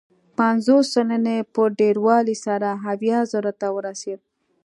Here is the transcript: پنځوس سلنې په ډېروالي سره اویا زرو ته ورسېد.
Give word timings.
پنځوس 0.37 0.85
سلنې 0.95 1.37
په 1.53 1.61
ډېروالي 1.79 2.35
سره 2.45 2.69
اویا 2.91 3.19
زرو 3.31 3.53
ته 3.59 3.67
ورسېد. 3.75 4.19